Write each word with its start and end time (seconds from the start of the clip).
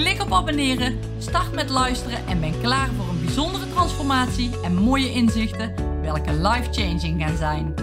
Klik 0.00 0.22
op 0.22 0.32
abonneren, 0.32 1.00
start 1.18 1.52
met 1.52 1.70
luisteren 1.70 2.26
en 2.26 2.40
ben 2.40 2.60
klaar 2.60 2.88
voor 2.88 3.08
een 3.08 3.24
bijzondere 3.24 3.68
transformatie 3.70 4.60
en 4.60 4.74
mooie 4.74 5.12
inzichten, 5.12 6.00
welke 6.02 6.32
life-changing 6.32 7.22
gaan 7.22 7.36
zijn. 7.36 7.74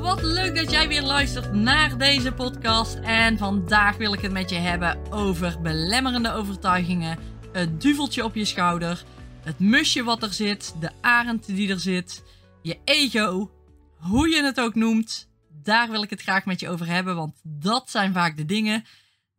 Wat 0.00 0.22
leuk 0.22 0.56
dat 0.56 0.70
jij 0.70 0.88
weer 0.88 1.02
luistert 1.02 1.52
naar 1.52 1.98
deze 1.98 2.32
podcast. 2.32 2.94
En 2.94 3.38
vandaag 3.38 3.96
wil 3.96 4.12
ik 4.12 4.20
het 4.20 4.32
met 4.32 4.50
je 4.50 4.56
hebben 4.56 4.98
over 5.10 5.60
belemmerende 5.62 6.32
overtuigingen, 6.32 7.18
het 7.52 7.80
duveltje 7.80 8.24
op 8.24 8.34
je 8.34 8.44
schouder, 8.44 9.04
het 9.42 9.58
musje 9.58 10.04
wat 10.04 10.22
er 10.22 10.32
zit, 10.32 10.74
de 10.80 10.90
arend 11.00 11.46
die 11.46 11.70
er 11.70 11.80
zit, 11.80 12.22
je 12.62 12.78
ego, 12.84 13.50
hoe 13.96 14.28
je 14.28 14.42
het 14.42 14.60
ook 14.60 14.74
noemt. 14.74 15.28
Daar 15.62 15.90
wil 15.90 16.02
ik 16.02 16.10
het 16.10 16.22
graag 16.22 16.44
met 16.44 16.60
je 16.60 16.68
over 16.68 16.86
hebben, 16.86 17.16
want 17.16 17.40
dat 17.42 17.90
zijn 17.90 18.12
vaak 18.12 18.36
de 18.36 18.44
dingen 18.44 18.84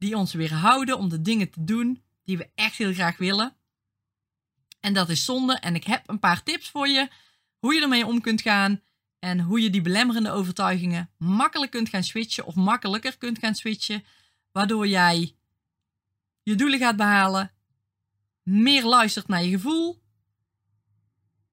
die 0.02 0.18
ons 0.18 0.34
weerhouden 0.34 0.98
om 0.98 1.10
de 1.10 1.22
dingen 1.22 1.50
te 1.50 1.64
doen 1.64 2.04
die 2.24 2.38
we 2.38 2.50
echt 2.56 2.78
heel 2.78 2.94
graag 2.94 3.18
willen. 3.18 3.56
En 4.80 4.94
dat 4.94 5.10
is 5.10 5.26
zonde. 5.26 5.54
En 5.54 5.76
ik 5.76 5.84
heb 5.84 6.10
een 6.10 6.20
paar 6.20 6.44
tips 6.44 6.70
voor 6.70 6.88
je 6.88 7.10
hoe 7.60 7.74
je 7.74 7.82
ermee 7.82 8.06
om 8.06 8.22
kunt 8.22 8.42
gaan 8.42 8.82
en 9.20 9.40
hoe 9.40 9.62
je 9.62 9.70
die 9.70 9.82
belemmerende 9.82 10.32
overtuigingen 10.32 11.10
makkelijk 11.18 11.72
kunt 11.72 11.90
gaan 11.90 12.04
switchen 12.04 12.46
of 12.46 12.56
makkelijker 12.56 13.18
kunt 13.18 13.40
gaan 13.40 13.56
switchen, 13.56 14.04
waardoor 14.52 14.88
jij 14.88 15.36
je 16.44 16.56
doelen 16.56 16.80
gaat 16.80 16.96
behalen, 16.98 17.52
meer 18.44 18.86
luistert 18.86 19.28
naar 19.28 19.44
je 19.44 19.50
gevoel 19.50 20.02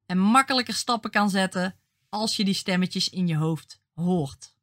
en 0.06 0.18
makkelijker 0.18 0.74
stappen 0.74 1.10
kan 1.10 1.30
zetten 1.30 1.78
als 2.08 2.36
je 2.36 2.44
die 2.44 2.54
stemmetjes 2.54 3.08
in 3.08 3.26
je 3.26 3.36
hoofd 3.36 3.80
hoort. 3.94 4.56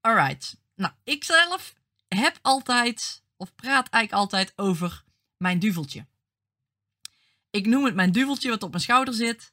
Alright. 0.00 0.60
Nou, 0.74 0.92
ik 1.04 1.24
zelf 1.24 1.77
heb 2.08 2.38
altijd, 2.42 3.22
of 3.36 3.54
praat 3.54 3.88
eigenlijk 3.88 4.12
altijd 4.12 4.52
over 4.56 5.04
mijn 5.36 5.58
duveltje. 5.58 6.06
Ik 7.50 7.66
noem 7.66 7.84
het 7.84 7.94
mijn 7.94 8.12
duveltje 8.12 8.50
wat 8.50 8.62
op 8.62 8.70
mijn 8.70 8.82
schouder 8.82 9.14
zit. 9.14 9.52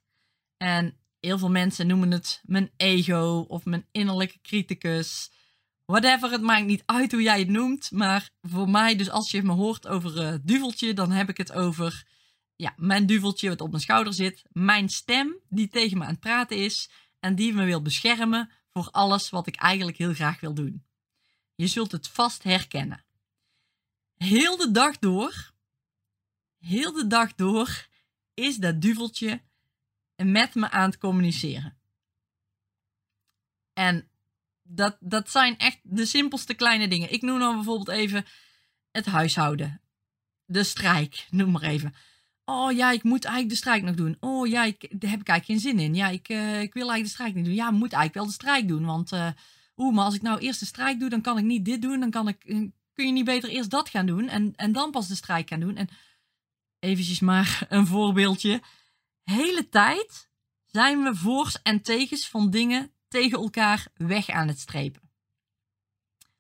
En 0.58 0.98
heel 1.20 1.38
veel 1.38 1.50
mensen 1.50 1.88
noemen 1.88 2.11
het 2.11 2.42
mijn 2.45 2.72
ego 2.78 3.45
of 3.48 3.66
mijn 3.66 3.88
innerlijke 3.92 4.42
criticus. 4.42 5.31
Whatever, 5.86 6.31
het 6.31 6.42
maakt 6.42 6.66
niet 6.66 6.83
uit 6.86 7.11
hoe 7.11 7.22
jij 7.22 7.39
het 7.39 7.48
noemt. 7.48 7.92
Maar 7.92 8.30
voor 8.42 8.70
mij, 8.70 8.95
dus 8.95 9.09
als 9.09 9.31
je 9.31 9.44
me 9.44 9.53
hoort 9.53 9.88
over 9.88 10.22
uh, 10.22 10.33
duveltje, 10.44 10.94
dan 10.94 11.11
heb 11.11 11.30
ik 11.30 11.38
het 11.38 11.52
over 11.52 12.08
ja, 12.56 12.73
mijn 12.78 13.06
duveltje 13.06 13.50
wat 13.50 13.61
op 13.61 13.70
mijn 13.70 13.81
schouder 13.81 14.14
zit. 14.14 14.44
Mijn 14.52 14.89
stem 14.89 15.39
die 15.50 15.67
tegen 15.67 15.98
me 15.98 16.03
aan 16.03 16.09
het 16.09 16.20
praten 16.20 16.58
is 16.58 16.89
en 17.20 17.36
die 17.36 17.53
me 17.53 17.66
wil 17.66 17.81
beschermen 17.81 18.52
voor 18.73 18.89
alles 18.92 19.30
wat 19.30 19.48
ik 19.48 19.56
eigenlijk 19.56 19.98
heel 19.98 20.14
graag 20.14 20.39
wil 20.39 20.53
doen. 20.53 20.86
Je 21.56 21.67
zult 21.67 21.92
het 21.92 22.08
vast 22.08 22.44
herkennen. 22.44 23.06
Heel 24.16 24.58
de 24.58 24.72
dag 24.72 25.00
door, 25.00 25.53
heel 26.58 26.92
de 26.92 27.08
dag 27.08 27.36
door 27.36 27.88
is 28.33 28.58
dat 28.58 28.82
duveltje 28.82 29.42
met 30.16 30.55
me 30.55 30.70
aan 30.70 30.89
het 30.89 30.98
communiceren. 30.98 31.77
En 33.73 34.10
dat, 34.61 34.98
dat 34.99 35.30
zijn 35.30 35.58
echt 35.58 35.80
de 35.83 36.05
simpelste 36.05 36.54
kleine 36.54 36.88
dingen. 36.88 37.11
Ik 37.11 37.21
noem 37.21 37.39
dan 37.39 37.55
bijvoorbeeld 37.55 37.98
even 37.98 38.26
het 38.92 39.05
huishouden. 39.05 39.82
De 40.45 40.64
strijk, 40.64 41.27
noem 41.30 41.52
maar 41.52 41.61
even. 41.61 41.95
Oh 42.45 42.72
ja, 42.72 42.92
ik 42.92 43.04
moet 43.04 43.26
eigenlijk 43.26 43.54
de 43.54 43.60
strijk 43.60 43.83
nog 43.83 43.95
doen. 43.95 44.17
Oh 44.20 44.48
ja, 44.48 44.64
ik, 44.64 44.99
daar 44.99 45.10
heb 45.10 45.20
ik 45.20 45.27
eigenlijk 45.27 45.45
geen 45.45 45.72
zin 45.72 45.80
in. 45.80 45.95
Ja, 45.95 46.08
ik, 46.08 46.30
uh, 46.30 46.61
ik 46.61 46.73
wil 46.73 46.89
eigenlijk 46.89 47.04
de 47.04 47.10
strijk 47.10 47.33
niet 47.33 47.45
doen. 47.45 47.54
Ja, 47.54 47.72
moet 47.72 47.93
eigenlijk 47.93 48.14
wel 48.14 48.26
de 48.26 48.32
strijk 48.32 48.67
doen. 48.67 48.86
Want 48.86 49.11
uh, 49.11 49.30
oeh, 49.77 49.95
maar 49.95 50.05
als 50.05 50.15
ik 50.15 50.21
nou 50.21 50.39
eerst 50.39 50.59
de 50.59 50.65
strijk 50.65 50.99
doe, 50.99 51.09
dan 51.09 51.21
kan 51.21 51.37
ik 51.37 51.43
niet 51.43 51.65
dit 51.65 51.81
doen. 51.81 51.99
Dan 51.99 52.09
kan 52.09 52.27
ik, 52.27 52.43
eh, 52.43 52.58
kun 52.93 53.05
je 53.05 53.11
niet 53.11 53.25
beter 53.25 53.49
eerst 53.49 53.69
dat 53.69 53.89
gaan 53.89 54.05
doen 54.05 54.27
en, 54.27 54.55
en 54.55 54.71
dan 54.71 54.91
pas 54.91 55.08
de 55.08 55.15
strijk 55.15 55.49
gaan 55.49 55.59
doen. 55.59 55.75
En 55.75 55.89
eventjes 56.80 57.19
maar 57.19 57.65
een 57.69 57.87
voorbeeldje. 57.87 58.61
Hele 59.23 59.69
tijd 59.69 60.30
zijn 60.65 61.03
we 61.03 61.15
voors 61.15 61.61
en 61.61 61.81
tegens 61.81 62.27
van 62.27 62.49
dingen 62.49 62.91
tegen 63.08 63.39
elkaar 63.39 63.87
weg 63.93 64.30
aan 64.30 64.47
het 64.47 64.59
strepen. 64.59 65.02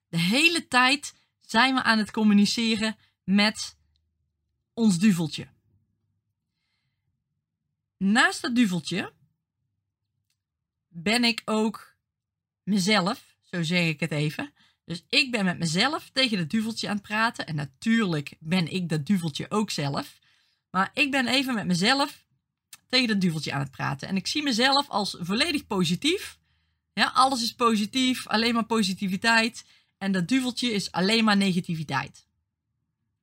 De 0.07 0.19
hele 0.19 0.67
tijd 0.67 1.13
zijn 1.41 1.75
we 1.75 1.83
aan 1.83 1.97
het 1.97 2.11
communiceren 2.11 2.95
met 3.23 3.77
ons 4.73 4.99
duveltje. 4.99 5.47
Naast 7.97 8.41
dat 8.41 8.55
duveltje 8.55 9.13
ben 10.87 11.23
ik 11.23 11.41
ook 11.45 11.94
mezelf, 12.65 13.35
zo 13.41 13.63
zeg 13.63 13.87
ik 13.87 13.99
het 13.99 14.11
even. 14.11 14.53
Dus 14.85 15.05
ik 15.09 15.31
ben 15.31 15.45
met 15.45 15.57
mezelf 15.57 16.09
tegen 16.13 16.37
het 16.37 16.49
duveltje 16.49 16.87
aan 16.87 16.95
het 16.95 17.03
praten. 17.03 17.47
En 17.47 17.55
natuurlijk 17.55 18.35
ben 18.39 18.73
ik 18.73 18.89
dat 18.89 19.05
duveltje 19.05 19.51
ook 19.51 19.71
zelf. 19.71 20.19
Maar 20.69 20.91
ik 20.93 21.11
ben 21.11 21.27
even 21.27 21.53
met 21.53 21.65
mezelf 21.65 22.25
tegen 22.89 23.07
dat 23.07 23.21
duveltje 23.21 23.53
aan 23.53 23.59
het 23.59 23.71
praten. 23.71 24.07
En 24.07 24.15
ik 24.15 24.27
zie 24.27 24.43
mezelf 24.43 24.89
als 24.89 25.17
volledig 25.19 25.67
positief. 25.67 26.37
Ja, 26.93 27.11
alles 27.13 27.43
is 27.43 27.55
positief, 27.55 28.27
alleen 28.27 28.53
maar 28.53 28.65
positiviteit. 28.65 29.65
En 29.97 30.11
dat 30.11 30.27
duveltje 30.27 30.71
is 30.71 30.91
alleen 30.91 31.23
maar 31.23 31.37
negativiteit. 31.37 32.27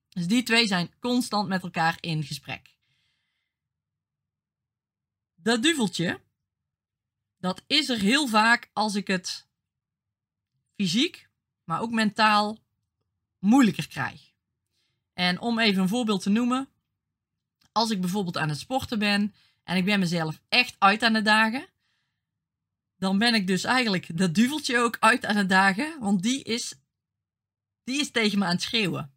Dus 0.09 0.27
die 0.27 0.43
twee 0.43 0.67
zijn 0.67 0.91
constant 1.01 1.49
met 1.49 1.63
elkaar 1.63 1.97
in 2.01 2.25
gesprek. 2.25 2.77
Dat 5.35 5.63
duveltje, 5.63 6.21
dat 7.43 7.63
is 7.67 7.89
er 7.89 7.99
heel 7.99 8.27
vaak 8.27 8.71
als 8.73 8.95
ik 8.95 9.07
het 9.07 9.49
fysiek, 10.75 11.29
maar 11.65 11.81
ook 11.81 11.91
mentaal 11.91 12.59
moeilijker 13.39 13.89
krijg. 13.89 14.33
En 15.13 15.41
om 15.41 15.59
even 15.59 15.83
een 15.83 15.89
voorbeeld 15.89 16.23
te 16.23 16.31
noemen, 16.31 16.69
als 17.73 17.91
ik 17.91 18.01
bijvoorbeeld 18.01 18.37
aan 18.37 18.49
het 18.49 18.59
sporten 18.59 18.99
ben 18.99 19.35
en 19.63 19.77
ik 19.77 19.85
ben 19.85 19.99
mezelf 19.99 20.41
echt 20.49 20.77
uit 20.79 21.03
aan 21.03 21.13
de 21.13 21.23
dagen, 21.23 21.67
dan 22.97 23.19
ben 23.19 23.35
ik 23.35 23.47
dus 23.47 23.65
eigenlijk 23.65 24.19
dat 24.19 24.35
duveltje 24.35 24.79
ook 24.79 24.97
uit 25.01 25.25
aan 25.25 25.37
de 25.37 25.47
dagen, 25.47 26.01
want 26.01 26.23
die 26.23 26.43
is, 26.43 26.75
die 27.85 28.01
is 28.01 28.11
tegen 28.11 28.39
me 28.39 28.45
aan 28.45 28.51
het 28.51 28.63
schreeuwen. 28.63 29.15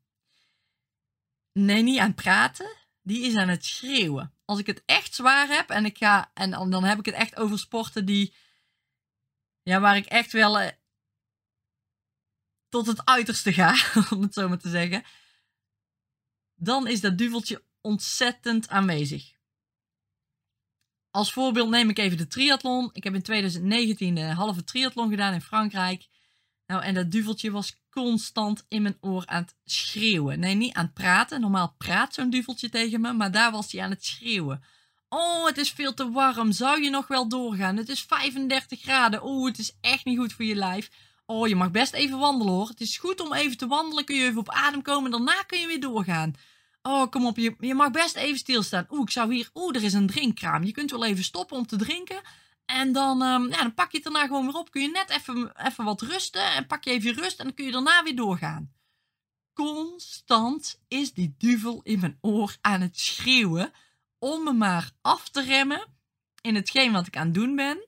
Nee, 1.52 1.84
niet 1.84 2.00
aan 2.00 2.07
het 2.07 2.16
praten, 2.16 2.75
die 3.02 3.25
is 3.25 3.36
aan 3.36 3.50
het 3.50 3.66
schreeuwen 3.66 4.34
als 4.45 4.59
ik 4.59 4.66
het 4.66 4.83
echt 4.85 5.16
zwaar 5.16 5.47
heb 5.47 5.69
en 5.69 5.85
ik 5.85 5.97
ga, 5.97 6.31
en 6.33 6.51
dan 6.51 6.83
heb 6.83 7.00
ik 7.00 7.06
het 7.06 7.16
echt 7.16 7.35
over 7.35 7.59
sporten 7.59 8.06
die, 8.06 8.35
ja, 9.61 9.79
waar 9.79 9.97
ik 9.97 10.06
echt 10.06 10.31
wel 10.31 10.59
eh, 10.59 10.72
tot 12.69 12.88
het 12.88 13.06
uiterste 13.06 13.53
ga, 13.53 13.75
om 14.16 14.22
het 14.22 14.33
zo 14.33 14.47
maar 14.47 14.59
te 14.59 14.69
zeggen, 14.69 15.03
dan 16.56 16.88
is 16.88 17.01
dat 17.01 17.17
duveltje 17.17 17.63
ontzettend 17.81 18.69
aanwezig. 18.69 19.33
Als 21.09 21.33
voorbeeld 21.33 21.69
neem 21.69 21.89
ik 21.89 21.97
even 21.97 22.17
de 22.17 22.27
triathlon. 22.27 22.89
Ik 22.94 23.03
heb 23.03 23.13
in 23.13 23.22
2019 23.22 24.16
de 24.16 24.22
halve 24.22 24.63
triathlon 24.63 25.09
gedaan 25.09 25.33
in 25.33 25.41
Frankrijk. 25.41 26.07
Nou, 26.67 26.83
en 26.83 26.94
dat 26.94 27.12
duveltje 27.12 27.51
was 27.51 27.75
constant 27.89 28.65
in 28.67 28.81
mijn 28.81 28.97
oor 29.01 29.23
aan 29.25 29.41
het 29.41 29.56
schreeuwen. 29.65 30.39
Nee, 30.39 30.56
niet 30.56 30.73
aan 30.73 30.85
het 30.85 30.94
praten. 30.94 31.41
Normaal 31.41 31.75
praat 31.77 32.13
zo'n 32.13 32.29
duveltje 32.29 32.69
tegen 32.69 33.01
me, 33.01 33.13
maar 33.13 33.31
daar 33.31 33.51
was 33.51 33.71
hij 33.71 33.81
aan 33.81 33.89
het 33.89 34.06
schreeuwen. 34.06 34.63
Oh, 35.09 35.45
het 35.45 35.57
is 35.57 35.71
veel 35.71 35.94
te 35.94 36.12
warm. 36.12 36.51
Zou 36.51 36.83
je 36.83 36.89
nog 36.89 37.07
wel 37.07 37.27
doorgaan? 37.27 37.77
Het 37.77 37.89
is 37.89 38.01
35 38.01 38.81
graden. 38.81 39.21
Oh, 39.21 39.45
het 39.45 39.59
is 39.59 39.77
echt 39.81 40.06
niet 40.06 40.17
goed 40.17 40.33
voor 40.33 40.45
je 40.45 40.56
lijf. 40.56 40.89
Oh, 41.25 41.47
je 41.47 41.56
mag 41.56 41.71
best 41.71 41.94
even 41.94 42.19
wandelen 42.19 42.53
hoor. 42.53 42.67
Het 42.67 42.81
is 42.81 42.97
goed 42.97 43.19
om 43.19 43.33
even 43.33 43.57
te 43.57 43.67
wandelen. 43.67 44.06
Kun 44.06 44.15
je 44.15 44.23
even 44.23 44.39
op 44.39 44.50
adem 44.50 44.81
komen. 44.81 45.12
Daarna 45.12 45.44
kun 45.47 45.59
je 45.59 45.67
weer 45.67 45.79
doorgaan. 45.79 46.33
Oh, 46.81 47.09
kom 47.09 47.25
op. 47.25 47.38
Je, 47.38 47.56
je 47.59 47.73
mag 47.73 47.91
best 47.91 48.15
even 48.15 48.38
stilstaan. 48.38 48.88
Oeh, 48.89 49.01
ik 49.01 49.09
zou 49.09 49.33
hier. 49.33 49.50
Oeh, 49.53 49.75
er 49.75 49.83
is 49.83 49.94
een 49.94 50.07
drinkkraam. 50.07 50.63
Je 50.63 50.71
kunt 50.71 50.91
wel 50.91 51.06
even 51.06 51.23
stoppen 51.23 51.57
om 51.57 51.67
te 51.67 51.77
drinken. 51.77 52.21
En 52.65 52.91
dan, 52.91 53.21
um, 53.21 53.50
ja, 53.50 53.57
dan 53.57 53.73
pak 53.73 53.91
je 53.91 53.97
het 53.97 54.06
daarna 54.06 54.27
gewoon 54.27 54.45
weer 54.45 54.56
op. 54.56 54.71
Kun 54.71 54.81
je 54.81 54.89
net 54.89 55.09
even, 55.09 55.65
even 55.65 55.83
wat 55.83 56.01
rusten. 56.01 56.51
En 56.51 56.67
pak 56.67 56.83
je 56.83 56.91
even 56.91 57.15
je 57.15 57.21
rust. 57.21 57.39
En 57.39 57.45
dan 57.45 57.53
kun 57.53 57.65
je 57.65 57.71
daarna 57.71 58.03
weer 58.03 58.15
doorgaan. 58.15 58.73
Constant 59.53 60.81
is 60.88 61.13
die 61.13 61.35
duvel 61.38 61.81
in 61.83 62.00
mijn 62.00 62.17
oor 62.21 62.57
aan 62.62 62.81
het 62.81 63.00
schreeuwen. 63.00 63.71
Om 64.19 64.44
me 64.44 64.53
maar 64.53 64.91
af 65.01 65.29
te 65.29 65.41
remmen. 65.41 65.88
In 66.41 66.56
hetgeen 66.56 66.91
wat 66.91 67.07
ik 67.07 67.17
aan 67.17 67.25
het 67.25 67.35
doen 67.35 67.56
ben. 67.56 67.88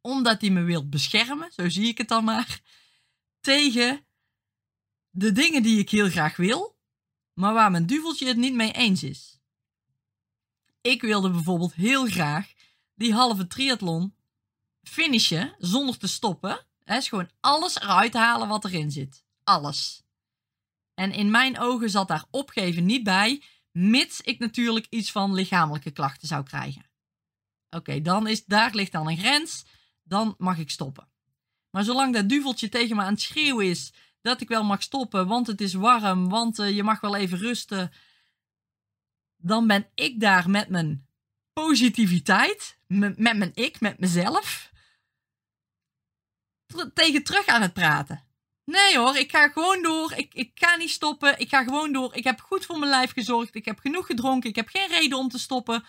Omdat 0.00 0.40
hij 0.40 0.50
me 0.50 0.62
wil 0.62 0.88
beschermen. 0.88 1.52
Zo 1.52 1.68
zie 1.68 1.88
ik 1.88 1.98
het 1.98 2.08
dan 2.08 2.24
maar. 2.24 2.60
Tegen 3.40 4.06
de 5.10 5.32
dingen 5.32 5.62
die 5.62 5.78
ik 5.78 5.90
heel 5.90 6.10
graag 6.10 6.36
wil. 6.36 6.70
maar 7.34 7.54
waar 7.54 7.70
mijn 7.70 7.86
duveltje 7.86 8.26
het 8.26 8.36
niet 8.36 8.54
mee 8.54 8.72
eens 8.72 9.02
is. 9.02 9.40
Ik 10.80 11.00
wilde 11.00 11.30
bijvoorbeeld 11.30 11.74
heel 11.74 12.06
graag 12.06 12.52
die 13.02 13.14
halve 13.14 13.46
triathlon 13.46 14.14
finishen 14.82 15.54
zonder 15.58 15.98
te 15.98 16.06
stoppen. 16.06 16.66
He, 16.84 16.96
is 16.96 17.08
gewoon 17.08 17.30
alles 17.40 17.80
eruit 17.80 18.14
halen 18.14 18.48
wat 18.48 18.64
erin 18.64 18.90
zit. 18.90 19.24
Alles. 19.44 20.02
En 20.94 21.12
in 21.12 21.30
mijn 21.30 21.58
ogen 21.58 21.90
zat 21.90 22.08
daar 22.08 22.24
opgeven 22.30 22.84
niet 22.84 23.04
bij, 23.04 23.42
mits 23.70 24.20
ik 24.20 24.38
natuurlijk 24.38 24.86
iets 24.90 25.12
van 25.12 25.34
lichamelijke 25.34 25.90
klachten 25.90 26.28
zou 26.28 26.42
krijgen. 26.42 26.90
Oké, 27.70 28.00
dan 28.00 28.26
is 28.26 28.44
daar 28.44 28.74
ligt 28.74 28.92
dan 28.92 29.08
een 29.08 29.18
grens, 29.18 29.64
dan 30.02 30.34
mag 30.38 30.58
ik 30.58 30.70
stoppen. 30.70 31.08
Maar 31.70 31.84
zolang 31.84 32.14
dat 32.14 32.28
duveltje 32.28 32.68
tegen 32.68 32.96
me 32.96 33.02
aan 33.02 33.12
het 33.12 33.20
schreeuwen 33.20 33.66
is 33.66 33.92
dat 34.20 34.40
ik 34.40 34.48
wel 34.48 34.64
mag 34.64 34.82
stoppen, 34.82 35.26
want 35.26 35.46
het 35.46 35.60
is 35.60 35.74
warm, 35.74 36.28
want 36.28 36.58
uh, 36.58 36.76
je 36.76 36.82
mag 36.82 37.00
wel 37.00 37.16
even 37.16 37.38
rusten, 37.38 37.92
dan 39.36 39.66
ben 39.66 39.88
ik 39.94 40.20
daar 40.20 40.50
met 40.50 40.68
mijn 40.68 41.06
positiviteit, 41.52 42.78
met 42.86 43.18
mijn 43.18 43.50
ik, 43.54 43.80
met 43.80 43.98
mezelf, 43.98 44.72
tegen 46.94 47.22
terug 47.22 47.46
aan 47.46 47.62
het 47.62 47.72
praten. 47.72 48.30
Nee 48.64 48.98
hoor, 48.98 49.16
ik 49.16 49.30
ga 49.30 49.48
gewoon 49.48 49.82
door. 49.82 50.12
Ik, 50.12 50.34
ik 50.34 50.50
ga 50.54 50.76
niet 50.76 50.90
stoppen. 50.90 51.38
Ik 51.38 51.48
ga 51.48 51.62
gewoon 51.62 51.92
door. 51.92 52.14
Ik 52.14 52.24
heb 52.24 52.40
goed 52.40 52.66
voor 52.66 52.78
mijn 52.78 52.90
lijf 52.90 53.12
gezorgd. 53.12 53.54
Ik 53.54 53.64
heb 53.64 53.78
genoeg 53.78 54.06
gedronken. 54.06 54.50
Ik 54.50 54.56
heb 54.56 54.68
geen 54.68 54.88
reden 54.88 55.18
om 55.18 55.28
te 55.28 55.38
stoppen. 55.38 55.84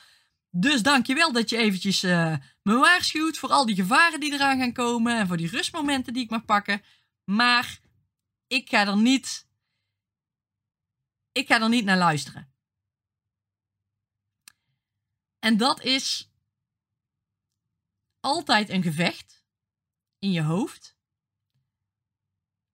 Dus 0.49 0.81
dankjewel 0.81 1.31
dat 1.31 1.49
je 1.49 1.57
eventjes 1.57 2.03
uh, 2.03 2.35
me 2.61 2.77
waarschuwt 2.77 3.37
voor 3.37 3.49
al 3.49 3.65
die 3.65 3.75
gevaren 3.75 4.19
die 4.19 4.33
eraan 4.33 4.59
gaan 4.59 4.73
komen. 4.73 5.17
En 5.17 5.27
voor 5.27 5.37
die 5.37 5.49
rustmomenten 5.49 6.13
die 6.13 6.23
ik 6.23 6.29
mag 6.29 6.45
pakken. 6.45 6.81
Maar 7.23 7.79
ik 8.47 8.69
ga 8.69 8.87
er 8.87 8.97
niet. 8.97 9.47
Ik 11.31 11.47
ga 11.47 11.61
er 11.61 11.69
niet 11.69 11.85
naar 11.85 11.97
luisteren. 11.97 12.52
En 15.43 15.57
dat 15.57 15.83
is 15.83 16.31
altijd 18.19 18.69
een 18.69 18.83
gevecht 18.83 19.45
in 20.19 20.31
je 20.31 20.41
hoofd 20.41 20.97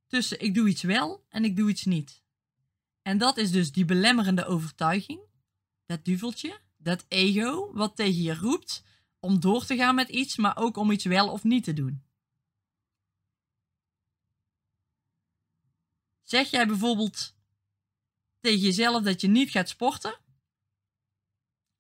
tussen 0.08 0.40
ik 0.40 0.54
doe 0.54 0.68
iets 0.68 0.82
wel 0.82 1.26
en 1.30 1.44
ik 1.44 1.56
doe 1.56 1.70
iets 1.70 1.84
niet. 1.84 2.24
En 3.02 3.18
dat 3.18 3.38
is 3.38 3.52
dus 3.52 3.72
die 3.72 3.86
belemmerende 3.86 4.46
overtuiging, 4.46 5.22
dat 5.86 6.06
duveltje, 6.06 6.62
dat 6.78 7.06
ego, 7.08 7.74
wat 7.74 7.96
tegen 7.96 8.22
je 8.22 8.36
roept 8.36 8.84
om 9.20 9.40
door 9.40 9.66
te 9.66 9.76
gaan 9.76 9.96
met 9.96 10.10
iets, 10.10 10.38
maar 10.38 10.58
ook 10.58 10.78
om 10.78 10.92
iets 10.92 11.06
wel 11.06 11.32
of 11.32 11.44
niet 11.44 11.64
te 11.64 11.74
doen. 11.74 12.04
Zeg 16.24 16.50
jij 16.50 16.68
bijvoorbeeld 16.68 17.36
tegen 18.40 18.60
jezelf 18.60 19.04
dat 19.04 19.22
je 19.22 19.28
niet 19.28 19.52
gaat 19.52 19.70
sporten, 19.70 20.20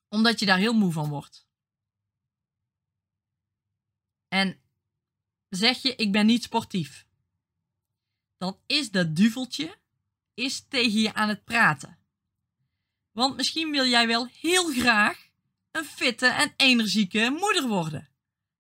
omdat 0.09 0.39
je 0.39 0.45
daar 0.45 0.57
heel 0.57 0.73
moe 0.73 0.91
van 0.91 1.09
wordt. 1.09 1.47
En 4.27 4.61
zeg 5.49 5.81
je, 5.81 5.95
ik 5.95 6.11
ben 6.11 6.25
niet 6.25 6.43
sportief. 6.43 7.07
Dan 8.37 8.59
is 8.65 8.91
dat 8.91 9.15
duveltje 9.15 9.77
is 10.33 10.67
tegen 10.67 10.99
je 10.99 11.13
aan 11.13 11.29
het 11.29 11.43
praten. 11.43 11.97
Want 13.11 13.35
misschien 13.35 13.71
wil 13.71 13.85
jij 13.85 14.07
wel 14.07 14.27
heel 14.27 14.71
graag 14.71 15.29
een 15.71 15.85
fitte 15.85 16.27
en 16.27 16.53
energieke 16.57 17.29
moeder 17.39 17.67
worden. 17.67 18.09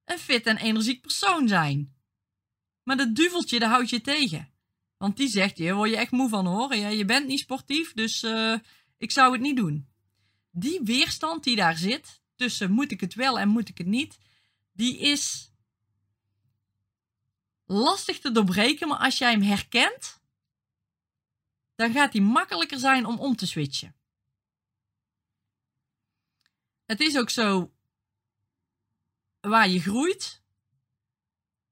Een 0.05 0.19
fit 0.19 0.45
en 0.45 0.57
energiek 0.57 1.01
persoon 1.01 1.47
zijn. 1.47 1.95
Maar 2.83 2.97
dat 2.97 3.15
duveltje, 3.15 3.59
daar 3.59 3.69
houdt 3.69 3.89
je 3.89 4.01
tegen. 4.01 4.53
Want 4.97 5.17
die 5.17 5.27
zegt, 5.27 5.57
je 5.57 5.73
word 5.73 5.89
je 5.89 5.97
echt 5.97 6.11
moe 6.11 6.29
van 6.29 6.45
hoor. 6.45 6.75
Je 6.75 7.05
bent 7.05 7.27
niet 7.27 7.39
sportief, 7.39 7.93
dus 7.93 8.23
uh, 8.23 8.57
ik 8.97 9.11
zou 9.11 9.31
het 9.31 9.41
niet 9.41 9.55
doen. 9.55 9.88
Die 10.51 10.81
weerstand 10.83 11.43
die 11.43 11.55
daar 11.55 11.77
zit, 11.77 12.21
tussen 12.35 12.71
moet 12.71 12.91
ik 12.91 13.01
het 13.01 13.13
wel 13.13 13.39
en 13.39 13.49
moet 13.49 13.69
ik 13.69 13.77
het 13.77 13.87
niet, 13.87 14.17
die 14.71 14.97
is 14.97 15.51
lastig 17.65 18.19
te 18.19 18.31
doorbreken. 18.31 18.87
Maar 18.87 18.97
als 18.97 19.17
jij 19.17 19.31
hem 19.31 19.41
herkent, 19.41 20.21
dan 21.75 21.91
gaat 21.91 22.13
hij 22.13 22.21
makkelijker 22.21 22.79
zijn 22.79 23.05
om 23.05 23.19
om 23.19 23.35
te 23.35 23.47
switchen. 23.47 23.95
Het 26.85 26.99
is 26.99 27.17
ook 27.17 27.29
zo, 27.29 27.73
waar 29.39 29.69
je 29.69 29.81
groeit, 29.81 30.43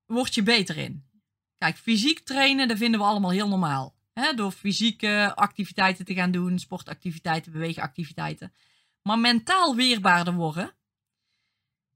word 0.06 0.36
je 0.36 0.44
beter 0.44 0.78
in. 0.78 1.10
Kijk, 1.58 1.78
fysiek 1.78 2.20
trainen, 2.20 2.68
dat 2.68 2.78
vinden 2.78 3.00
we 3.00 3.06
allemaal 3.06 3.32
heel 3.32 3.48
normaal. 3.48 3.97
Hè? 4.20 4.34
Door 4.34 4.52
fysieke 4.52 5.32
activiteiten 5.36 6.06
te 6.06 6.14
gaan 6.14 6.32
doen, 6.32 6.60
sportactiviteiten, 6.60 7.52
beweegactiviteiten. 7.52 8.54
Maar 9.02 9.20
mentaal 9.20 9.76
weerbaarder 9.76 10.34
worden, 10.34 10.76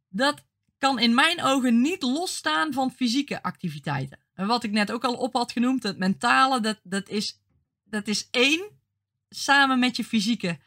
dat 0.10 0.46
kan 0.78 1.00
in 1.00 1.14
mijn 1.14 1.44
ogen 1.44 1.82
niet 1.82 2.02
losstaan 2.02 2.74
van 2.74 2.92
fysieke 2.92 3.44
activiteiten. 3.44 4.20
En 4.34 4.48
wat 4.48 4.64
ik 4.64 4.72
net 4.72 4.92
ook 4.92 5.04
al 5.04 5.16
op 5.16 5.34
had 5.34 5.52
genoemd, 5.52 5.84
het 5.84 5.98
mentale, 5.98 6.60
dat, 6.60 6.80
dat, 6.84 7.10
is, 7.10 7.42
dat 7.84 8.08
is 8.08 8.30
één 8.30 8.82
samen 9.30 9.80
met 9.80 9.96
je 9.96 10.04
fysieke, 10.04 10.60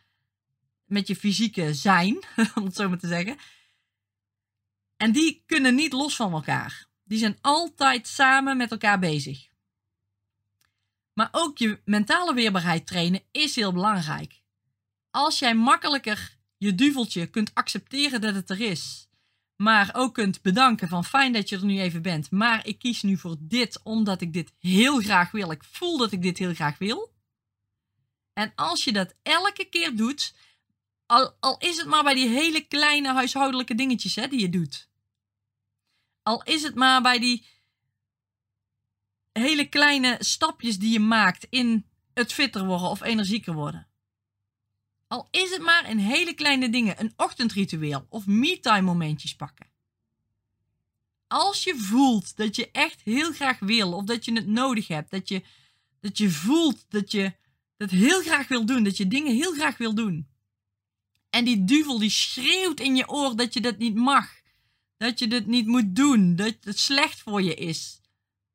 met 0.84 1.06
je 1.06 1.16
fysieke 1.16 1.74
zijn, 1.74 2.24
om 2.54 2.64
het 2.64 2.74
zo 2.74 2.88
maar 2.88 2.98
te 2.98 3.08
zeggen. 3.08 3.36
En 4.96 5.12
die 5.12 5.42
kunnen 5.46 5.74
niet 5.74 5.92
los 5.92 6.16
van 6.16 6.32
elkaar. 6.32 6.86
Die 7.04 7.18
zijn 7.18 7.38
altijd 7.40 8.06
samen 8.06 8.56
met 8.56 8.70
elkaar 8.70 8.98
bezig. 8.98 9.52
Maar 11.14 11.28
ook 11.32 11.58
je 11.58 11.80
mentale 11.84 12.34
weerbaarheid 12.34 12.86
trainen 12.86 13.22
is 13.30 13.54
heel 13.54 13.72
belangrijk. 13.72 14.42
Als 15.10 15.38
jij 15.38 15.54
makkelijker 15.54 16.36
je 16.56 16.74
duveltje 16.74 17.26
kunt 17.26 17.54
accepteren 17.54 18.20
dat 18.20 18.34
het 18.34 18.50
er 18.50 18.60
is, 18.60 19.08
maar 19.56 19.90
ook 19.92 20.14
kunt 20.14 20.42
bedanken 20.42 20.88
van 20.88 21.04
fijn 21.04 21.32
dat 21.32 21.48
je 21.48 21.56
er 21.56 21.64
nu 21.64 21.80
even 21.80 22.02
bent, 22.02 22.30
maar 22.30 22.66
ik 22.66 22.78
kies 22.78 23.02
nu 23.02 23.16
voor 23.16 23.36
dit 23.40 23.80
omdat 23.82 24.20
ik 24.20 24.32
dit 24.32 24.52
heel 24.58 25.00
graag 25.00 25.30
wil. 25.30 25.50
Ik 25.50 25.64
voel 25.64 25.98
dat 25.98 26.12
ik 26.12 26.22
dit 26.22 26.38
heel 26.38 26.54
graag 26.54 26.78
wil. 26.78 27.12
En 28.32 28.52
als 28.54 28.84
je 28.84 28.92
dat 28.92 29.14
elke 29.22 29.64
keer 29.64 29.96
doet, 29.96 30.34
al, 31.06 31.36
al 31.40 31.58
is 31.58 31.76
het 31.76 31.86
maar 31.86 32.02
bij 32.02 32.14
die 32.14 32.28
hele 32.28 32.60
kleine 32.60 33.12
huishoudelijke 33.12 33.74
dingetjes 33.74 34.14
hè, 34.14 34.28
die 34.28 34.40
je 34.40 34.48
doet. 34.48 34.88
Al 36.22 36.42
is 36.42 36.62
het 36.62 36.74
maar 36.74 37.02
bij 37.02 37.18
die 37.18 37.46
hele 39.40 39.68
kleine 39.68 40.16
stapjes 40.18 40.78
die 40.78 40.92
je 40.92 41.00
maakt 41.00 41.46
in 41.50 41.86
het 42.14 42.32
fitter 42.32 42.64
worden 42.66 42.88
of 42.88 43.02
energieker 43.02 43.54
worden. 43.54 43.86
Al 45.06 45.28
is 45.30 45.50
het 45.50 45.62
maar 45.62 45.90
in 45.90 45.98
hele 45.98 46.34
kleine 46.34 46.70
dingen, 46.70 47.00
een 47.00 47.12
ochtendritueel 47.16 48.06
of 48.08 48.26
me-time 48.26 48.80
momentjes 48.80 49.36
pakken. 49.36 49.66
Als 51.26 51.64
je 51.64 51.76
voelt 51.76 52.36
dat 52.36 52.56
je 52.56 52.70
echt 52.70 53.00
heel 53.02 53.32
graag 53.32 53.58
wil 53.58 53.92
of 53.92 54.04
dat 54.04 54.24
je 54.24 54.32
het 54.32 54.46
nodig 54.46 54.88
hebt, 54.88 55.10
dat 55.10 55.28
je, 55.28 55.42
dat 56.00 56.18
je 56.18 56.30
voelt 56.30 56.84
dat 56.88 57.12
je 57.12 57.32
dat 57.76 57.90
heel 57.90 58.20
graag 58.20 58.48
wil 58.48 58.66
doen, 58.66 58.82
dat 58.82 58.96
je 58.96 59.08
dingen 59.08 59.34
heel 59.34 59.52
graag 59.52 59.76
wil 59.76 59.94
doen. 59.94 60.28
En 61.30 61.44
die 61.44 61.64
duvel 61.64 61.98
die 61.98 62.10
schreeuwt 62.10 62.80
in 62.80 62.96
je 62.96 63.08
oor 63.08 63.36
dat 63.36 63.54
je 63.54 63.60
dat 63.60 63.78
niet 63.78 63.94
mag, 63.94 64.40
dat 64.96 65.18
je 65.18 65.26
dit 65.26 65.46
niet 65.46 65.66
moet 65.66 65.96
doen, 65.96 66.36
dat 66.36 66.56
het 66.60 66.78
slecht 66.78 67.20
voor 67.20 67.42
je 67.42 67.54
is. 67.54 68.00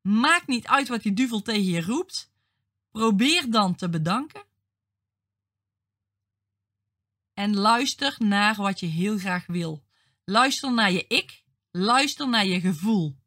Maakt 0.00 0.46
niet 0.46 0.66
uit 0.66 0.88
wat 0.88 1.02
die 1.02 1.12
duvel 1.12 1.42
tegen 1.42 1.64
je 1.64 1.82
roept. 1.82 2.32
Probeer 2.90 3.50
dan 3.50 3.74
te 3.74 3.88
bedanken. 3.88 4.42
En 7.34 7.54
luister 7.54 8.14
naar 8.18 8.54
wat 8.54 8.80
je 8.80 8.86
heel 8.86 9.18
graag 9.18 9.46
wil. 9.46 9.84
Luister 10.24 10.72
naar 10.72 10.92
je 10.92 11.06
ik. 11.06 11.44
Luister 11.70 12.28
naar 12.28 12.46
je 12.46 12.60
gevoel. 12.60 13.18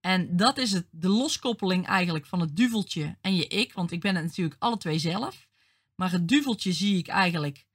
En 0.00 0.36
dat 0.36 0.58
is 0.58 0.72
het, 0.72 0.88
de 0.90 1.08
loskoppeling 1.08 1.86
eigenlijk 1.86 2.26
van 2.26 2.40
het 2.40 2.56
duveltje 2.56 3.18
en 3.20 3.34
je 3.36 3.46
ik. 3.46 3.72
Want 3.72 3.90
ik 3.90 4.00
ben 4.00 4.14
het 4.14 4.24
natuurlijk 4.24 4.62
alle 4.62 4.76
twee 4.76 4.98
zelf. 4.98 5.48
Maar 5.94 6.10
het 6.10 6.28
duveltje 6.28 6.72
zie 6.72 6.98
ik 6.98 7.08
eigenlijk 7.08 7.66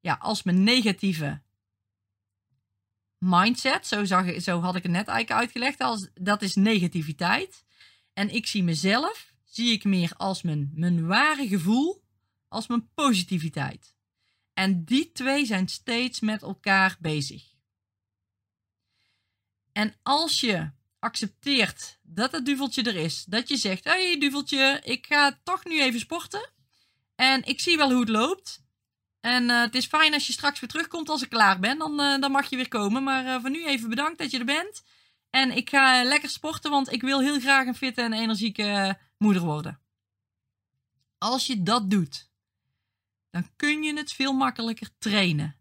ja, 0.00 0.14
als 0.20 0.42
mijn 0.42 0.62
negatieve 0.62 1.42
mindset. 3.18 3.86
Zo, 3.86 4.04
zag, 4.04 4.42
zo 4.42 4.60
had 4.60 4.76
ik 4.76 4.82
het 4.82 4.92
net 4.92 5.08
eigenlijk 5.08 5.40
uitgelegd. 5.40 5.80
Als, 5.80 6.08
dat 6.14 6.42
is 6.42 6.54
negativiteit. 6.54 7.64
En 8.12 8.34
ik 8.34 8.46
zie 8.46 8.62
mezelf, 8.62 9.32
zie 9.44 9.72
ik 9.72 9.84
meer 9.84 10.12
als 10.16 10.42
mijn, 10.42 10.70
mijn 10.74 11.06
ware 11.06 11.48
gevoel, 11.48 12.02
als 12.48 12.66
mijn 12.66 12.88
positiviteit. 12.94 13.94
En 14.54 14.84
die 14.84 15.12
twee 15.12 15.46
zijn 15.46 15.68
steeds 15.68 16.20
met 16.20 16.42
elkaar 16.42 16.96
bezig. 17.00 17.44
En 19.72 19.94
als 20.02 20.40
je 20.40 20.70
accepteert 20.98 21.98
dat 22.02 22.32
het 22.32 22.46
duveltje 22.46 22.82
er 22.82 22.96
is, 22.96 23.24
dat 23.24 23.48
je 23.48 23.56
zegt: 23.56 23.84
Hé, 23.84 23.90
hey, 23.90 24.18
duveltje, 24.18 24.80
ik 24.84 25.06
ga 25.06 25.40
toch 25.42 25.64
nu 25.64 25.82
even 25.82 26.00
sporten. 26.00 26.50
En 27.14 27.44
ik 27.44 27.60
zie 27.60 27.76
wel 27.76 27.90
hoe 27.90 28.00
het 28.00 28.08
loopt. 28.08 28.66
En 29.20 29.44
uh, 29.44 29.60
het 29.60 29.74
is 29.74 29.86
fijn 29.86 30.14
als 30.14 30.26
je 30.26 30.32
straks 30.32 30.60
weer 30.60 30.68
terugkomt 30.68 31.08
als 31.08 31.22
ik 31.22 31.28
klaar 31.28 31.58
ben. 31.58 31.78
Dan, 31.78 32.00
uh, 32.00 32.20
dan 32.20 32.30
mag 32.30 32.50
je 32.50 32.56
weer 32.56 32.68
komen. 32.68 33.02
Maar 33.02 33.24
uh, 33.24 33.40
voor 33.40 33.50
nu 33.50 33.66
even 33.66 33.88
bedankt 33.88 34.18
dat 34.18 34.30
je 34.30 34.38
er 34.38 34.44
bent. 34.44 34.82
En 35.30 35.56
ik 35.56 35.70
ga 35.70 36.02
lekker 36.04 36.28
sporten, 36.28 36.70
want 36.70 36.92
ik 36.92 37.02
wil 37.02 37.20
heel 37.20 37.40
graag 37.40 37.66
een 37.66 37.74
fitte 37.74 38.02
en 38.02 38.12
energieke 38.12 38.98
moeder 39.18 39.42
worden. 39.42 39.80
Als 41.18 41.46
je 41.46 41.62
dat 41.62 41.90
doet, 41.90 42.30
dan 43.30 43.48
kun 43.56 43.82
je 43.82 43.96
het 43.96 44.12
veel 44.12 44.32
makkelijker 44.32 44.88
trainen. 44.98 45.56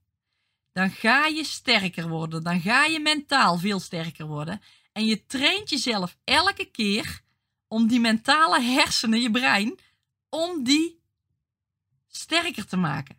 Dan 0.71 0.91
ga 0.91 1.25
je 1.25 1.43
sterker 1.43 2.07
worden. 2.07 2.43
Dan 2.43 2.61
ga 2.61 2.85
je 2.85 2.99
mentaal 2.99 3.57
veel 3.57 3.79
sterker 3.79 4.25
worden. 4.25 4.61
En 4.91 5.05
je 5.05 5.25
traint 5.25 5.69
jezelf 5.69 6.17
elke 6.23 6.65
keer 6.65 7.21
om 7.67 7.87
die 7.87 7.99
mentale 7.99 8.61
hersenen, 8.61 9.21
je 9.21 9.31
brein, 9.31 9.79
om 10.29 10.63
die 10.63 10.99
sterker 12.07 12.65
te 12.65 12.77
maken. 12.77 13.16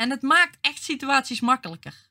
En 0.00 0.10
het 0.10 0.22
maakt 0.22 0.58
echt 0.60 0.82
situaties 0.82 1.40
makkelijker. 1.40 2.08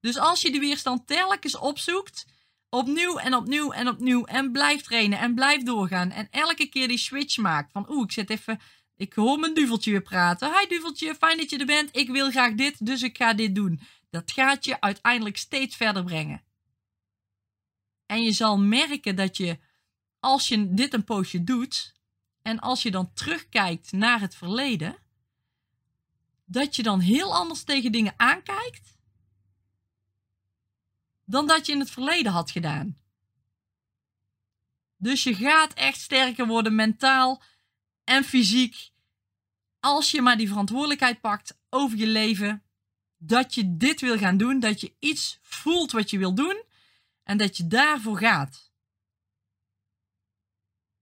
Dus 0.00 0.18
als 0.18 0.40
je 0.40 0.52
de 0.52 0.58
weerstand 0.58 1.06
telkens 1.06 1.56
opzoekt, 1.56 2.26
opnieuw 2.68 3.16
en 3.18 3.34
opnieuw 3.34 3.72
en 3.72 3.88
opnieuw, 3.88 4.24
en 4.24 4.52
blijft 4.52 4.84
trainen 4.84 5.18
en 5.18 5.34
blijft 5.34 5.66
doorgaan, 5.66 6.10
en 6.10 6.28
elke 6.30 6.66
keer 6.66 6.88
die 6.88 6.98
switch 6.98 7.36
maakt 7.36 7.72
van 7.72 7.90
oeh, 7.90 8.04
ik 8.04 8.12
zet 8.12 8.30
even, 8.30 8.60
ik 8.96 9.12
hoor 9.12 9.38
mijn 9.38 9.54
duveltje 9.54 9.90
weer 9.90 10.02
praten. 10.02 10.58
Hi 10.58 10.66
duveltje, 10.66 11.14
fijn 11.14 11.36
dat 11.36 11.50
je 11.50 11.58
er 11.58 11.66
bent, 11.66 11.96
ik 11.96 12.10
wil 12.10 12.30
graag 12.30 12.54
dit, 12.54 12.86
dus 12.86 13.02
ik 13.02 13.16
ga 13.16 13.34
dit 13.34 13.54
doen. 13.54 13.80
Dat 14.10 14.32
gaat 14.32 14.64
je 14.64 14.80
uiteindelijk 14.80 15.36
steeds 15.36 15.76
verder 15.76 16.04
brengen. 16.04 16.42
En 18.06 18.22
je 18.22 18.32
zal 18.32 18.58
merken 18.58 19.16
dat 19.16 19.36
je, 19.36 19.58
als 20.20 20.48
je 20.48 20.74
dit 20.74 20.94
een 20.94 21.04
poosje 21.04 21.44
doet, 21.44 21.94
en 22.42 22.60
als 22.60 22.82
je 22.82 22.90
dan 22.90 23.12
terugkijkt 23.12 23.92
naar 23.92 24.20
het 24.20 24.34
verleden, 24.34 25.01
dat 26.52 26.76
je 26.76 26.82
dan 26.82 27.00
heel 27.00 27.34
anders 27.34 27.62
tegen 27.62 27.92
dingen 27.92 28.14
aankijkt 28.16 28.98
dan 31.24 31.46
dat 31.46 31.66
je 31.66 31.72
in 31.72 31.78
het 31.78 31.90
verleden 31.90 32.32
had 32.32 32.50
gedaan. 32.50 32.98
Dus 34.96 35.22
je 35.22 35.34
gaat 35.34 35.72
echt 35.72 36.00
sterker 36.00 36.46
worden 36.46 36.74
mentaal 36.74 37.42
en 38.04 38.24
fysiek 38.24 38.90
als 39.80 40.10
je 40.10 40.22
maar 40.22 40.36
die 40.36 40.48
verantwoordelijkheid 40.48 41.20
pakt 41.20 41.58
over 41.68 41.98
je 41.98 42.06
leven, 42.06 42.62
dat 43.16 43.54
je 43.54 43.76
dit 43.76 44.00
wil 44.00 44.18
gaan 44.18 44.36
doen, 44.36 44.60
dat 44.60 44.80
je 44.80 44.94
iets 44.98 45.38
voelt 45.42 45.92
wat 45.92 46.10
je 46.10 46.18
wil 46.18 46.34
doen 46.34 46.62
en 47.22 47.38
dat 47.38 47.56
je 47.56 47.66
daarvoor 47.66 48.18
gaat. 48.18 48.70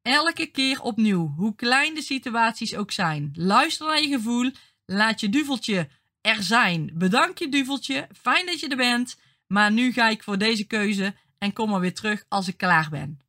Elke 0.02 0.46
keer 0.46 0.82
opnieuw, 0.82 1.34
hoe 1.36 1.54
klein 1.54 1.94
de 1.94 2.02
situaties 2.02 2.74
ook 2.74 2.90
zijn. 2.90 3.30
Luister 3.34 3.86
naar 3.86 4.02
je 4.02 4.08
gevoel, 4.08 4.52
laat 4.90 5.20
je 5.20 5.28
duveltje 5.28 5.88
er 6.20 6.42
zijn. 6.42 6.90
Bedank 6.94 7.38
je 7.38 7.48
duveltje, 7.48 8.08
fijn 8.12 8.46
dat 8.46 8.60
je 8.60 8.68
er 8.68 8.76
bent, 8.76 9.18
maar 9.46 9.72
nu 9.72 9.92
ga 9.92 10.08
ik 10.08 10.22
voor 10.22 10.38
deze 10.38 10.64
keuze 10.64 11.14
en 11.38 11.52
kom 11.52 11.70
maar 11.70 11.80
weer 11.80 11.94
terug 11.94 12.24
als 12.28 12.48
ik 12.48 12.56
klaar 12.56 12.90
ben. 12.90 13.20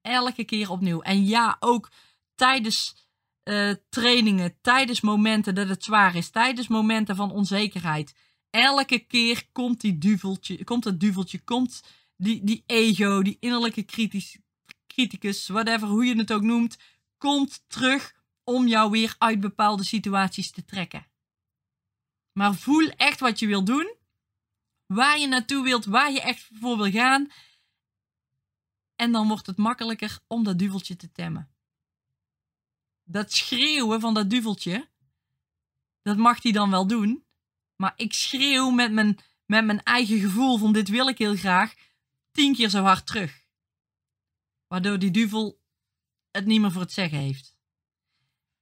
Elke 0.00 0.44
keer 0.44 0.70
opnieuw. 0.70 1.00
En 1.00 1.24
ja, 1.24 1.56
ook 1.60 1.90
tijdens 2.34 3.08
uh, 3.44 3.74
trainingen, 3.88 4.58
tijdens 4.60 5.00
momenten 5.00 5.54
dat 5.54 5.68
het 5.68 5.84
zwaar 5.84 6.16
is, 6.16 6.30
tijdens 6.30 6.68
momenten 6.68 7.16
van 7.16 7.32
onzekerheid. 7.32 8.14
Elke 8.50 8.98
keer 8.98 9.48
komt 9.52 9.80
die 9.80 9.98
duveltje, 9.98 10.64
komt 10.64 10.84
het 10.84 11.00
duveltje, 11.00 11.44
komt 11.44 11.82
die, 12.16 12.44
die 12.44 12.62
ego, 12.66 13.22
die 13.22 13.36
innerlijke 13.40 13.82
kritisch, 13.82 14.38
criticus, 14.86 15.48
whatever, 15.48 15.88
hoe 15.88 16.04
je 16.04 16.16
het 16.16 16.32
ook 16.32 16.42
noemt, 16.42 16.78
komt 17.18 17.64
terug 17.66 18.18
om 18.50 18.66
jou 18.66 18.90
weer 18.90 19.14
uit 19.18 19.40
bepaalde 19.40 19.84
situaties 19.84 20.50
te 20.50 20.64
trekken. 20.64 21.06
Maar 22.32 22.54
voel 22.54 22.88
echt 22.88 23.20
wat 23.20 23.38
je 23.38 23.46
wilt 23.46 23.66
doen, 23.66 23.94
waar 24.86 25.18
je 25.18 25.26
naartoe 25.26 25.64
wilt, 25.64 25.84
waar 25.84 26.12
je 26.12 26.20
echt 26.20 26.48
voor 26.52 26.76
wil 26.76 26.90
gaan. 26.90 27.30
En 28.96 29.12
dan 29.12 29.28
wordt 29.28 29.46
het 29.46 29.56
makkelijker 29.56 30.18
om 30.26 30.44
dat 30.44 30.58
duveltje 30.58 30.96
te 30.96 31.12
temmen. 31.12 31.50
Dat 33.04 33.32
schreeuwen 33.32 34.00
van 34.00 34.14
dat 34.14 34.30
duveltje, 34.30 34.88
dat 36.02 36.16
mag 36.16 36.42
hij 36.42 36.52
dan 36.52 36.70
wel 36.70 36.86
doen. 36.86 37.24
Maar 37.76 37.92
ik 37.96 38.12
schreeuw 38.12 38.70
met 38.70 38.92
mijn, 38.92 39.18
met 39.46 39.64
mijn 39.64 39.82
eigen 39.82 40.18
gevoel 40.18 40.58
van 40.58 40.72
dit 40.72 40.88
wil 40.88 41.08
ik 41.08 41.18
heel 41.18 41.36
graag, 41.36 41.74
tien 42.30 42.54
keer 42.54 42.68
zo 42.68 42.82
hard 42.82 43.06
terug. 43.06 43.44
Waardoor 44.66 44.98
die 44.98 45.10
duvel 45.10 45.60
het 46.30 46.46
niet 46.46 46.60
meer 46.60 46.72
voor 46.72 46.80
het 46.80 46.92
zeggen 46.92 47.18
heeft. 47.18 47.58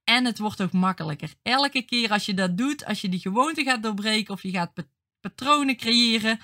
En 0.09 0.25
het 0.25 0.39
wordt 0.39 0.61
ook 0.61 0.71
makkelijker. 0.71 1.33
Elke 1.41 1.81
keer 1.81 2.11
als 2.11 2.25
je 2.25 2.33
dat 2.33 2.57
doet, 2.57 2.85
als 2.85 3.01
je 3.01 3.09
die 3.09 3.19
gewoonte 3.19 3.63
gaat 3.63 3.83
doorbreken 3.83 4.33
of 4.33 4.43
je 4.43 4.51
gaat 4.51 4.73
patronen 5.19 5.75
creëren 5.75 6.39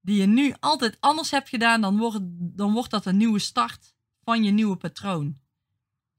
die 0.00 0.20
je 0.20 0.26
nu 0.26 0.54
altijd 0.60 0.96
anders 1.00 1.30
hebt 1.30 1.48
gedaan, 1.48 1.80
dan 1.80 1.98
wordt, 1.98 2.18
dan 2.56 2.72
wordt 2.72 2.90
dat 2.90 3.06
een 3.06 3.16
nieuwe 3.16 3.38
start 3.38 3.94
van 4.24 4.44
je 4.44 4.50
nieuwe 4.50 4.76
patroon. 4.76 5.40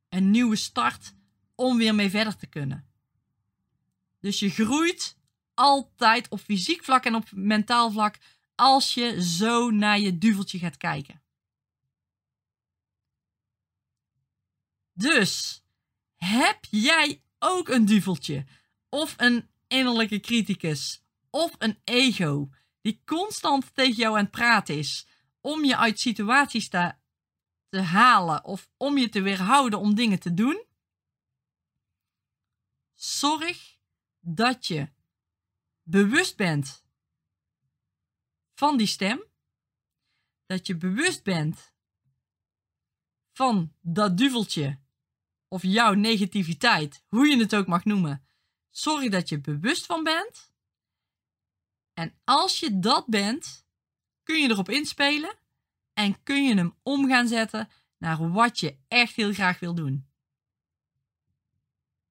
Een 0.09 0.31
nieuwe 0.31 0.55
start 0.55 1.13
om 1.55 1.77
weer 1.77 1.95
mee 1.95 2.09
verder 2.09 2.35
te 2.35 2.47
kunnen. 2.47 2.88
Dus 4.19 4.39
je 4.39 4.50
groeit 4.50 5.17
altijd 5.53 6.29
op 6.29 6.39
fysiek 6.39 6.83
vlak 6.83 7.05
en 7.05 7.15
op 7.15 7.31
mentaal 7.31 7.91
vlak 7.91 8.17
als 8.55 8.93
je 8.93 9.23
zo 9.23 9.69
naar 9.69 10.00
je 10.00 10.17
duveltje 10.17 10.59
gaat 10.59 10.77
kijken. 10.77 11.21
Dus 14.93 15.62
heb 16.24 16.65
jij 16.70 17.24
ook 17.39 17.70
een 17.70 17.86
duveltje? 17.86 18.46
Of 18.89 19.13
een 19.18 19.50
innerlijke 19.68 20.20
criticus? 20.20 21.03
Of 21.30 21.56
een 21.58 21.82
ego 21.84 22.50
die 22.82 23.01
constant 23.06 23.75
tegen 23.75 23.96
jou 23.96 24.18
aan 24.18 24.24
het 24.24 24.32
praten 24.32 24.77
is 24.77 25.08
om 25.42 25.65
je 25.65 25.77
uit 25.77 26.00
situaties 26.00 26.70
te, 26.70 26.94
te 27.70 27.82
halen 27.82 28.44
of 28.44 28.70
om 28.77 28.98
je 28.98 29.10
te 29.10 29.22
weerhouden 29.22 29.80
om 29.80 29.96
dingen 29.96 30.20
te 30.20 30.34
doen? 30.34 30.65
Zorg 32.94 33.77
dat 34.20 34.68
je 34.68 34.92
bewust 35.82 36.38
bent 36.38 36.86
van 38.53 38.77
die 38.77 38.88
stem, 38.88 39.24
dat 40.46 40.68
je 40.68 40.77
bewust 40.77 41.24
bent 41.24 41.74
van 43.32 43.74
dat 43.82 44.18
duveltje 44.18 44.83
of 45.53 45.63
jouw 45.63 45.93
negativiteit, 45.93 47.03
hoe 47.07 47.27
je 47.27 47.38
het 47.38 47.55
ook 47.55 47.67
mag 47.67 47.86
noemen. 47.86 48.25
Zorg 48.69 49.10
dat 49.10 49.29
je 49.29 49.41
bewust 49.41 49.86
van 49.86 50.03
bent. 50.03 50.51
En 51.93 52.13
als 52.24 52.60
je 52.60 52.79
dat 52.79 53.07
bent, 53.07 53.65
kun 54.24 54.41
je 54.41 54.50
erop 54.50 54.69
inspelen 54.69 55.38
en 55.93 56.24
kun 56.24 56.43
je 56.43 56.55
hem 56.55 56.75
om 56.83 57.07
gaan 57.07 57.27
zetten 57.27 57.69
naar 57.98 58.31
wat 58.31 58.60
je 58.60 58.77
echt 58.88 59.15
heel 59.15 59.33
graag 59.33 59.60
wil 59.60 59.75
doen. 59.75 60.07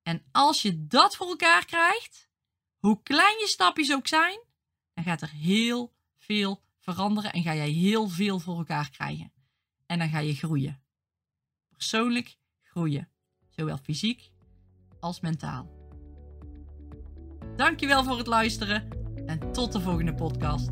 En 0.02 0.24
als 0.32 0.62
je 0.62 0.86
dat 0.86 1.16
voor 1.16 1.28
elkaar 1.28 1.64
krijgt, 1.64 2.28
hoe 2.76 3.02
klein 3.02 3.38
je 3.38 3.46
stapjes 3.46 3.92
ook 3.92 4.06
zijn, 4.06 4.40
dan 4.94 5.04
gaat 5.04 5.22
er 5.22 5.30
heel 5.30 5.94
veel 6.18 6.62
veranderen 6.78 7.32
en 7.32 7.42
ga 7.42 7.54
jij 7.54 7.70
heel 7.70 8.08
veel 8.08 8.38
voor 8.38 8.58
elkaar 8.58 8.90
krijgen. 8.90 9.32
En 9.86 9.98
dan 9.98 10.08
ga 10.08 10.18
je 10.18 10.34
groeien. 10.34 10.82
Persoonlijk 11.68 12.36
groeien. 12.62 13.11
Zowel 13.56 13.78
fysiek 13.82 14.30
als 15.00 15.20
mentaal. 15.20 15.66
Dankjewel 17.56 18.04
voor 18.04 18.18
het 18.18 18.26
luisteren 18.26 18.88
en 19.26 19.52
tot 19.52 19.72
de 19.72 19.80
volgende 19.80 20.14
podcast. 20.14 20.68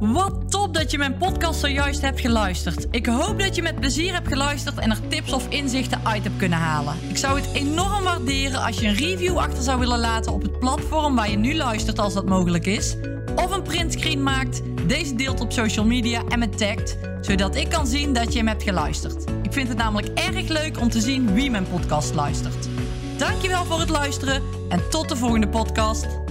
Wat 0.00 0.50
top 0.50 0.74
dat 0.74 0.90
je 0.90 0.98
mijn 0.98 1.16
podcast 1.16 1.60
zojuist 1.60 2.00
hebt 2.00 2.20
geluisterd. 2.20 2.86
Ik 2.90 3.06
hoop 3.06 3.38
dat 3.38 3.56
je 3.56 3.62
met 3.62 3.80
plezier 3.80 4.12
hebt 4.12 4.28
geluisterd 4.28 4.78
en 4.78 4.90
er 4.90 5.08
tips 5.08 5.32
of 5.32 5.48
inzichten 5.48 6.06
uit 6.06 6.22
hebt 6.22 6.36
kunnen 6.36 6.58
halen. 6.58 6.94
Ik 7.08 7.16
zou 7.16 7.40
het 7.40 7.52
enorm 7.52 8.04
waarderen 8.04 8.62
als 8.62 8.78
je 8.78 8.86
een 8.86 8.94
review 8.94 9.36
achter 9.36 9.62
zou 9.62 9.78
willen 9.78 9.98
laten 9.98 10.32
op 10.32 10.42
het 10.42 10.58
platform 10.58 11.14
waar 11.14 11.30
je 11.30 11.36
nu 11.36 11.54
luistert 11.54 11.98
als 11.98 12.14
dat 12.14 12.26
mogelijk 12.26 12.66
is. 12.66 12.96
Of 13.36 13.50
een 13.50 13.62
printscreen 13.62 14.22
maakt, 14.22 14.62
deze 14.88 15.14
deelt 15.14 15.40
op 15.40 15.52
social 15.52 15.84
media 15.84 16.24
en 16.28 16.38
me 16.38 16.48
tagt, 16.48 16.98
zodat 17.20 17.56
ik 17.56 17.68
kan 17.68 17.86
zien 17.86 18.12
dat 18.12 18.32
je 18.32 18.38
hem 18.38 18.48
hebt 18.48 18.62
geluisterd. 18.62 19.37
Ik 19.48 19.54
vind 19.54 19.68
het 19.68 19.78
namelijk 19.78 20.08
erg 20.18 20.48
leuk 20.48 20.80
om 20.80 20.88
te 20.88 21.00
zien 21.00 21.32
wie 21.34 21.50
mijn 21.50 21.68
podcast 21.68 22.14
luistert. 22.14 22.68
Dankjewel 23.16 23.64
voor 23.64 23.80
het 23.80 23.88
luisteren 23.88 24.42
en 24.68 24.90
tot 24.90 25.08
de 25.08 25.16
volgende 25.16 25.48
podcast. 25.48 26.27